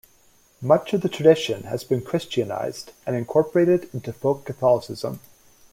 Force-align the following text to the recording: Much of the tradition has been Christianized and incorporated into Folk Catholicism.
Much 0.63 0.93
of 0.93 1.01
the 1.01 1.07
tradition 1.07 1.65
has 1.65 1.83
been 1.83 2.01
Christianized 2.01 2.91
and 3.05 3.15
incorporated 3.15 3.87
into 3.93 4.11
Folk 4.11 4.45
Catholicism. 4.45 5.19